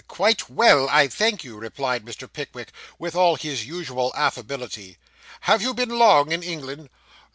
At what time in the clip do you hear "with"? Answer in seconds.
2.97-3.15